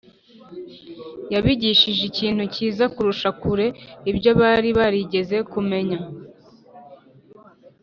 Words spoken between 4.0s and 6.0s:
ibyo bari barigeze kumenya